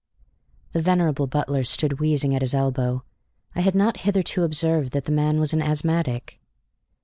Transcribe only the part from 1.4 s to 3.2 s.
stood wheezing at his elbow.